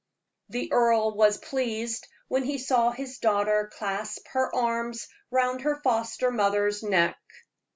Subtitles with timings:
[0.49, 6.31] The earl was pleased when he saw his daughter clasp her arms round her foster
[6.31, 7.19] mother's neck.